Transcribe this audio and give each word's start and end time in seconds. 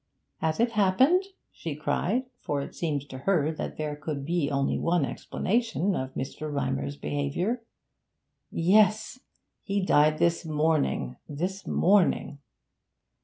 'Has 0.39 0.59
it 0.59 0.71
happened?' 0.71 1.25
she 1.51 1.75
cried 1.75 2.23
for 2.39 2.59
it 2.59 2.73
seemed 2.73 3.07
to 3.09 3.19
her 3.19 3.51
that 3.51 3.77
there 3.77 3.95
could 3.95 4.25
be 4.25 4.49
only 4.49 4.75
one 4.79 5.05
explanation 5.05 5.93
of 5.95 6.15
Mr. 6.15 6.51
Rymer's 6.51 6.97
behaviour. 6.97 7.61
'Yes! 8.49 9.19
He 9.61 9.79
died 9.85 10.17
this 10.17 10.43
morning 10.43 11.17
this 11.29 11.67
morning!' 11.67 12.39